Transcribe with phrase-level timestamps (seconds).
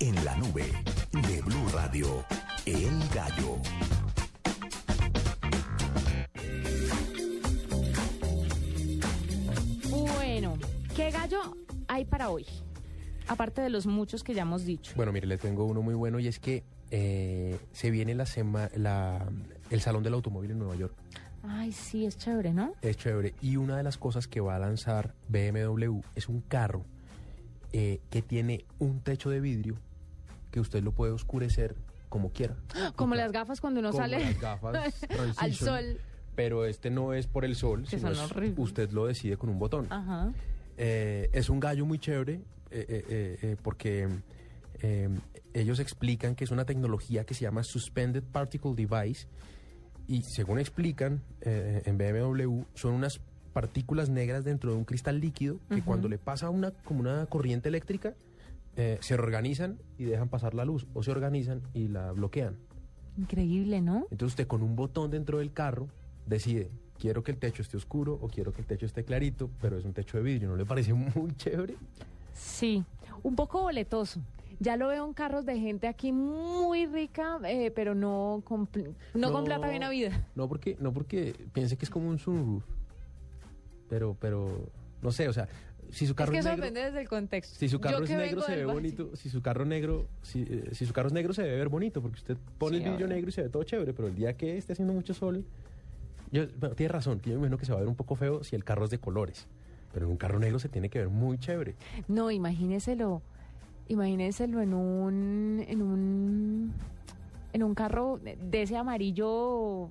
[0.00, 0.64] En la nube
[1.10, 2.24] de Blue Radio,
[2.66, 3.56] El Gallo.
[9.90, 10.56] Bueno,
[10.94, 11.40] ¿qué gallo
[11.88, 12.46] hay para hoy?
[13.26, 14.92] Aparte de los muchos que ya hemos dicho.
[14.94, 16.62] Bueno, mire, le tengo uno muy bueno y es que
[16.92, 19.28] eh, se viene la sema, la,
[19.70, 20.94] el Salón del Automóvil en Nueva York.
[21.42, 22.74] Ay, sí, es chévere, ¿no?
[22.82, 23.34] Es chévere.
[23.42, 26.84] Y una de las cosas que va a lanzar BMW es un carro
[27.72, 29.76] eh, que tiene un techo de vidrio
[30.50, 31.74] que usted lo puede oscurecer
[32.08, 32.56] como quiera.
[32.96, 34.94] Como las gafas cuando uno Como sale las gafas
[35.38, 36.00] al sol.
[36.34, 39.58] Pero este no es por el sol, Que sino es- usted lo decide con un
[39.58, 39.86] botón.
[39.90, 40.32] Ajá.
[40.76, 44.08] Eh, es un gallo muy chévere eh, eh, porque
[45.52, 49.26] ellos explican que es una tecnología que se llama Suspended Particle Device
[50.06, 53.20] y según explican en BMW son unas
[53.52, 57.68] partículas negras dentro de un cristal líquido que cuando le pasa una como una corriente
[57.68, 58.14] eléctrica
[58.78, 62.56] eh, se organizan y dejan pasar la luz o se organizan y la bloquean.
[63.18, 64.06] Increíble, ¿no?
[64.10, 65.88] Entonces usted con un botón dentro del carro
[66.26, 69.76] decide, quiero que el techo esté oscuro o quiero que el techo esté clarito, pero
[69.78, 71.74] es un techo de vidrio, ¿no le parece muy chévere?
[72.32, 72.84] Sí,
[73.24, 74.20] un poco boletoso.
[74.60, 78.94] Ya lo veo en carros de gente aquí muy rica, eh, pero no con, pl-
[79.14, 80.26] no, con plata bien vida.
[80.36, 82.64] No porque, no porque piense que es como un sunroof,
[83.88, 84.68] pero, pero,
[85.02, 85.48] no sé, o sea,
[85.90, 87.54] si su Es carro que es, eso negro, depende desde el contexto.
[87.58, 90.42] si su carro Yo es que negro se ve bonito, si su carro negro, si,
[90.42, 92.90] eh, si su carro es negro se debe ver bonito, porque usted pone Sí, el
[92.90, 95.44] vidrio negro y se ve todo chévere, pero el día que esté haciendo mucho sol,
[96.30, 98.14] yo, bueno, tiene razón, que yo me imagino que se va a ver un poco
[98.16, 99.46] feo si el carro es de colores,
[99.92, 101.74] pero en un carro negro se tiene que ver muy chévere.
[102.06, 103.22] No, imagíneselo,
[103.88, 106.72] imagíneselo en un, en un,
[107.54, 109.88] en un carro de de ese amarillo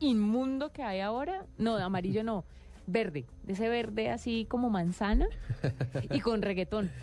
[0.00, 1.44] inmundo que hay ahora.
[1.58, 2.44] No, de amarillo no,
[2.86, 5.26] verde, de ese verde así como manzana
[6.12, 6.90] y con reggaetón.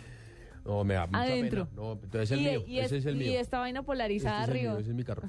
[0.64, 1.64] No, me da mucha Adentro.
[1.66, 1.82] pena.
[1.82, 2.64] No, entonces es el y, mío.
[2.68, 3.40] y ese es- es el y mío.
[3.40, 4.80] esta vaina Este polarizada es el mío, arriba.
[4.80, 5.22] ese es mi carro.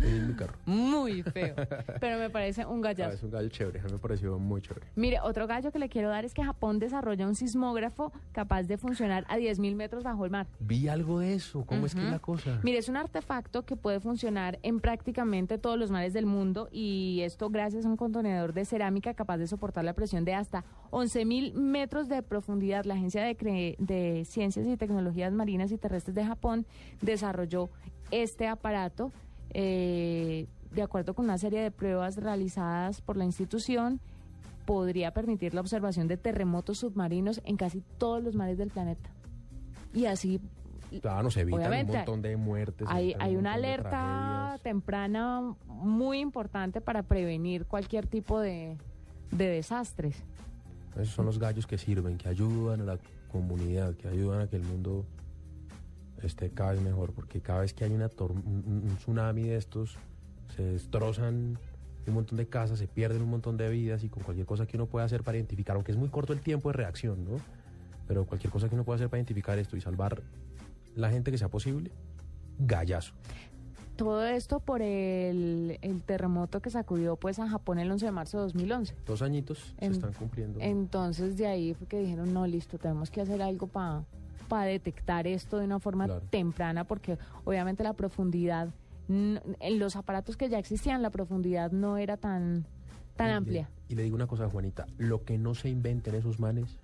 [0.00, 0.54] Mi carro.
[0.66, 1.54] Muy feo,
[2.00, 4.86] pero me parece un Ah, es un gallo chévere, me pareció muy chévere.
[4.96, 8.78] Mire, otro gallo que le quiero dar es que Japón desarrolla un sismógrafo capaz de
[8.78, 10.46] funcionar a 10.000 metros bajo el mar.
[10.60, 12.58] Vi algo de eso, ¿cómo es que es la cosa?
[12.62, 17.20] Mire, es un artefacto que puede funcionar en prácticamente todos los mares del mundo y
[17.22, 21.52] esto gracias a un contenedor de cerámica capaz de soportar la presión de hasta 11.000
[21.54, 22.84] metros de profundidad.
[22.86, 26.66] La Agencia de, Cre- de Ciencias y Tecnologías Marinas y Terrestres de Japón
[27.02, 27.68] desarrolló
[28.10, 29.12] este aparato
[29.52, 34.00] eh, de acuerdo con una serie de pruebas realizadas por la institución
[34.64, 39.10] podría permitir la observación de terremotos submarinos en casi todos los mares del planeta.
[39.92, 40.40] Y así
[41.00, 42.88] Claro, se evitan Obviamente, un montón de muertes.
[42.90, 48.76] hay, evitan hay un una alerta temprana muy importante para prevenir cualquier tipo de,
[49.30, 50.16] de desastres.
[50.96, 52.98] Esos son los gallos que sirven, que ayudan a la
[53.30, 55.04] comunidad, que ayudan a que el mundo
[56.26, 59.96] esté cada vez mejor, porque cada vez que hay una un tsunami de estos,
[60.56, 61.58] se destrozan
[62.06, 64.76] un montón de casas, se pierden un montón de vidas y con cualquier cosa que
[64.76, 67.36] uno pueda hacer para identificar, aunque es muy corto el tiempo de reacción, ¿no?
[68.08, 70.22] Pero cualquier cosa que uno pueda hacer para identificar esto y salvar
[70.96, 71.92] la gente que sea posible,
[72.58, 73.12] gallazo.
[73.96, 78.38] Todo esto por el, el terremoto que sacudió pues a Japón el 11 de marzo
[78.38, 78.94] de 2011.
[79.06, 80.58] Dos añitos En- se están cumpliendo.
[80.60, 84.02] Entonces de ahí fue que dijeron, no, listo, tenemos que hacer algo para
[84.58, 86.22] detectar esto de una forma Claro.
[86.30, 88.68] temprana porque obviamente la profundidad,
[89.08, 89.40] en
[89.78, 92.66] los aparatos que ya existían, la profundidad no era tan,
[93.16, 93.70] tan Y le- amplia.
[93.88, 96.78] Y le digo una cosa, Juanita, lo que no se inventen esos manes,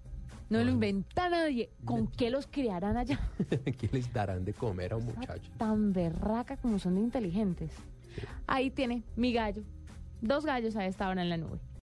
[0.49, 1.71] No lo inventa nadie.
[1.84, 3.19] ¿Con qué los criarán allá?
[3.78, 5.50] ¿qué les darán de comer a un muchacho?
[5.59, 7.72] Tan berraca como son de inteligentes.
[8.47, 9.62] Ahí tiene mi gallo.
[10.21, 11.59] Dos gallos a esta hora en la nube.